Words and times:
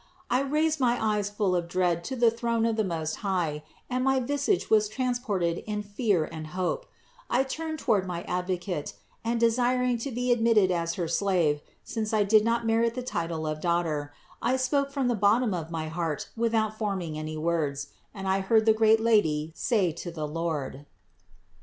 I 0.31 0.41
raised 0.41 0.79
my 0.79 0.97
eyes 0.99 1.29
full 1.29 1.55
of 1.55 1.67
dread 1.67 2.03
to 2.05 2.15
the 2.15 2.31
throne 2.31 2.65
of 2.65 2.75
the 2.75 2.83
Most 2.83 3.17
High 3.17 3.63
and 3.87 4.03
my 4.03 4.19
visage 4.19 4.67
was 4.67 4.89
transported 4.89 5.59
in 5.67 5.83
fear 5.83 6.25
and 6.31 6.47
hope; 6.57 6.87
I 7.29 7.43
turned 7.43 7.77
toward 7.77 8.07
my 8.07 8.23
Advocate, 8.23 8.95
and 9.23 9.39
desiring 9.39 9.99
to 9.99 10.09
be 10.09 10.31
admitted 10.31 10.71
as 10.71 10.95
her 10.95 11.07
slave, 11.07 11.61
since 11.83 12.13
I 12.15 12.23
did 12.23 12.43
not 12.43 12.65
merit 12.65 12.95
the 12.95 13.03
title 13.03 13.45
of 13.45 13.61
daughter, 13.61 14.11
I 14.41 14.57
spoke 14.57 14.91
from 14.91 15.07
the 15.07 15.13
bottom 15.13 15.53
of 15.53 15.69
my 15.69 15.87
heart 15.87 16.29
without 16.35 16.79
forming 16.79 17.15
any 17.15 17.37
words; 17.37 17.89
and 18.11 18.27
I 18.27 18.39
heard 18.39 18.65
the 18.65 18.73
great 18.73 18.99
Lady 18.99 19.51
say 19.53 19.91
to 19.91 20.09
the 20.09 20.25
Lord: 20.25 20.71
27. 20.81 20.85